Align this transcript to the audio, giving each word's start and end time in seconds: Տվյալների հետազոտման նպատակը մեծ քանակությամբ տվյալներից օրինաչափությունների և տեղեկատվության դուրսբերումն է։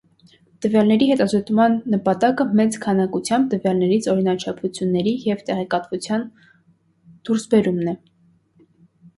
Տվյալների 0.65 1.07
հետազոտման 1.09 1.75
նպատակը 1.95 2.47
մեծ 2.61 2.77
քանակությամբ 2.85 3.51
տվյալներից 3.51 4.07
օրինաչափությունների 4.15 5.15
և 5.27 5.45
տեղեկատվության 5.51 6.27
դուրսբերումն 7.31 7.93
է։ 7.93 7.95